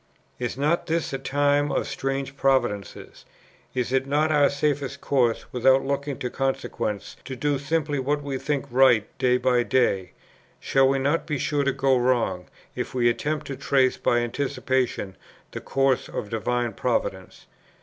[0.39, 3.23] "Is not this a time of strange providences?
[3.75, 8.39] is it not our safest course, without looking to consequences, to do simply what we
[8.39, 10.13] think right day by day?
[10.59, 15.15] shall we not be sure to go wrong, if we attempt to trace by anticipation
[15.51, 17.45] the course of divine Providence?